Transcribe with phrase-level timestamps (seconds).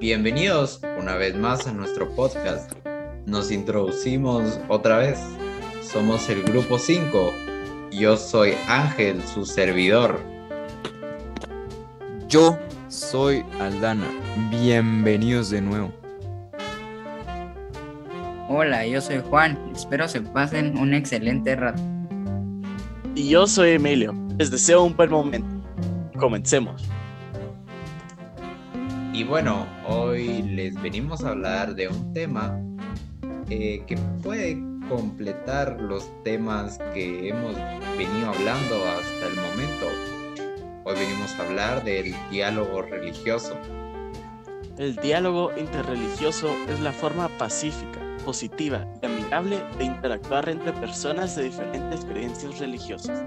[0.00, 2.72] Bienvenidos una vez más a nuestro podcast.
[3.26, 5.18] Nos introducimos otra vez.
[5.82, 7.34] Somos el grupo 5.
[7.92, 10.18] Yo soy Ángel, su servidor.
[12.30, 12.58] Yo
[12.88, 14.08] soy Aldana.
[14.50, 15.92] Bienvenidos de nuevo.
[18.48, 19.58] Hola, yo soy Juan.
[19.74, 21.82] Espero se pasen un excelente rato.
[23.14, 24.14] Y yo soy Emilio.
[24.38, 25.54] Les deseo un buen momento.
[26.18, 26.88] Comencemos.
[29.12, 32.56] Y bueno, hoy les venimos a hablar de un tema
[33.48, 34.56] eh, que puede
[34.88, 37.56] completar los temas que hemos
[37.98, 39.86] venido hablando hasta el momento.
[40.84, 43.58] Hoy venimos a hablar del diálogo religioso.
[44.78, 51.44] El diálogo interreligioso es la forma pacífica, positiva y amigable de interactuar entre personas de
[51.44, 53.24] diferentes creencias religiosas.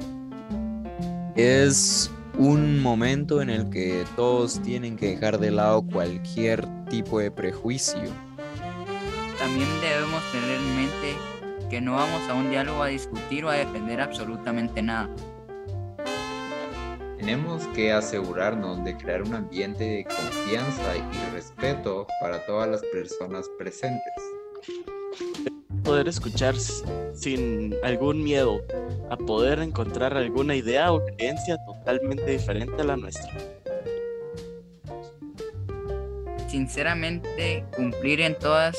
[1.35, 7.31] Es un momento en el que todos tienen que dejar de lado cualquier tipo de
[7.31, 8.01] prejuicio.
[9.37, 11.15] También debemos tener en mente
[11.69, 15.09] que no vamos a un diálogo a discutir o a defender absolutamente nada.
[17.17, 23.49] Tenemos que asegurarnos de crear un ambiente de confianza y respeto para todas las personas
[23.57, 24.13] presentes.
[25.83, 26.55] Poder escuchar
[27.13, 28.61] sin algún miedo
[29.13, 33.31] a poder encontrar alguna idea o creencia totalmente diferente a la nuestra.
[36.49, 38.75] Sinceramente, cumplir en todas,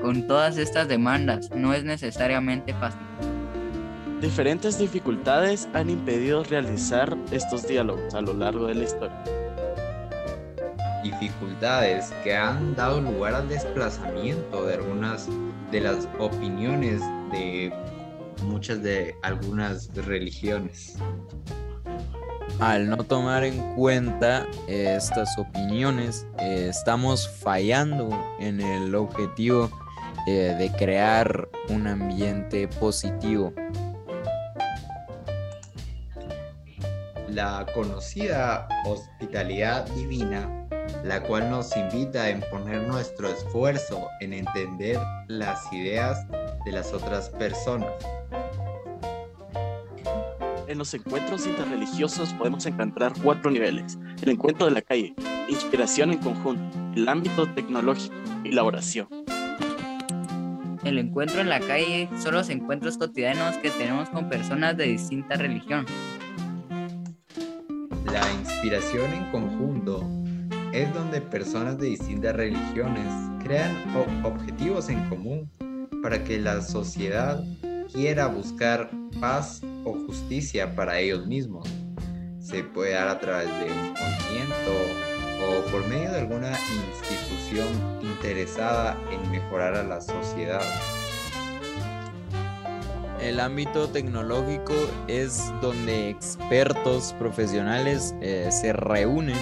[0.00, 3.00] con todas estas demandas no es necesariamente fácil.
[4.20, 9.24] Diferentes dificultades han impedido realizar estos diálogos a lo largo de la historia.
[11.02, 15.28] Dificultades que han dado lugar al desplazamiento de algunas
[15.70, 17.70] de las opiniones de
[18.42, 20.96] muchas de algunas religiones.
[22.60, 29.70] Al no tomar en cuenta estas opiniones, eh, estamos fallando en el objetivo
[30.26, 33.52] eh, de crear un ambiente positivo.
[37.28, 40.48] La conocida hospitalidad divina,
[41.02, 46.24] la cual nos invita a imponer nuestro esfuerzo en entender las ideas
[46.64, 47.90] de las otras personas.
[50.66, 53.98] En los encuentros interreligiosos podemos encontrar cuatro niveles.
[54.22, 55.14] El encuentro de la calle,
[55.48, 56.62] inspiración en conjunto,
[56.96, 58.14] el ámbito tecnológico
[58.44, 59.08] y la oración.
[60.84, 65.36] El encuentro en la calle son los encuentros cotidianos que tenemos con personas de distinta
[65.36, 65.86] religión.
[68.12, 70.02] La inspiración en conjunto
[70.72, 73.06] es donde personas de distintas religiones
[73.42, 73.74] crean
[74.24, 75.50] objetivos en común
[76.04, 77.42] para que la sociedad
[77.90, 78.90] quiera buscar
[79.22, 81.66] paz o justicia para ellos mismos.
[82.40, 84.74] Se puede dar a través de un movimiento
[85.48, 87.68] o por medio de alguna institución
[88.02, 90.60] interesada en mejorar a la sociedad.
[93.18, 94.74] El ámbito tecnológico
[95.08, 99.38] es donde expertos profesionales eh, se reúnen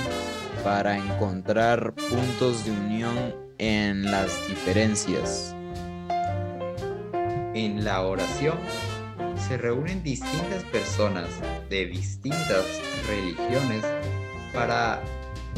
[0.62, 3.16] para encontrar puntos de unión
[3.58, 5.56] en las diferencias.
[7.54, 8.56] En la oración
[9.36, 11.28] se reúnen distintas personas
[11.68, 13.84] de distintas religiones
[14.54, 15.02] para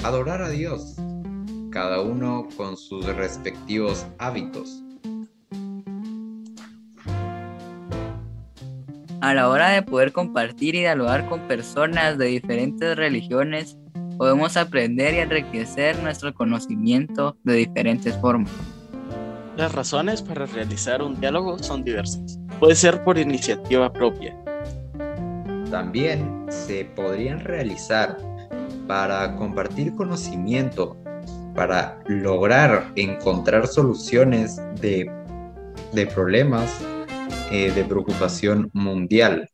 [0.02, 0.96] adorar a Dios,
[1.70, 4.82] cada uno con sus respectivos hábitos.
[9.20, 13.78] A la hora de poder compartir y dialogar con personas de diferentes religiones,
[14.18, 18.73] podemos aprender y enriquecer nuestro conocimiento de diferentes formas.
[19.56, 22.40] Las razones para realizar un diálogo son diversas.
[22.58, 24.36] Puede ser por iniciativa propia.
[25.70, 28.18] También se podrían realizar
[28.88, 30.96] para compartir conocimiento,
[31.54, 35.08] para lograr encontrar soluciones de,
[35.92, 36.76] de problemas
[37.52, 39.48] eh, de preocupación mundial.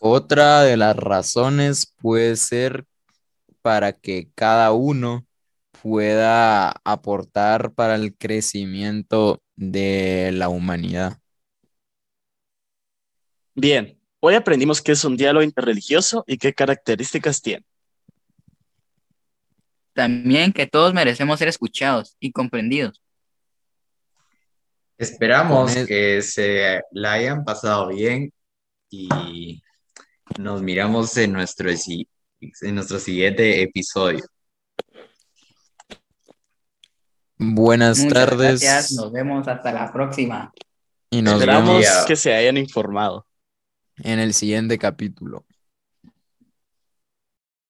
[0.00, 2.84] Otra de las razones puede ser
[3.60, 5.26] para que cada uno
[5.82, 11.18] pueda aportar para el crecimiento de la humanidad.
[13.54, 17.66] Bien, hoy aprendimos qué es un diálogo interreligioso y qué características tiene.
[19.92, 23.02] También que todos merecemos ser escuchados y comprendidos.
[24.96, 28.32] Esperamos que se la hayan pasado bien
[28.88, 29.60] y
[30.38, 34.22] nos miramos en nuestro, en nuestro siguiente episodio.
[37.38, 38.60] Buenas Muchas tardes.
[38.60, 40.52] Gracias, nos vemos hasta la próxima.
[41.10, 43.26] Y nos Esperamos vemos que se hayan informado.
[43.98, 45.44] en el siguiente capítulo.